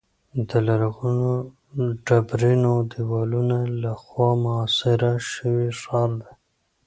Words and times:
د 0.49 0.51
لرغونو 0.67 1.31
ډبرینو 2.05 2.73
دیوالونو 2.91 3.57
له 3.81 3.91
خوا 4.03 4.29
محاصره 4.43 5.11
شوی 5.31 5.67
ښار 5.81 6.09
دی. 6.21 6.33